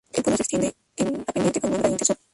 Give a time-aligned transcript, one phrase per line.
[0.13, 2.17] El pueblo se extiende en una pendiente con una gradiente sur.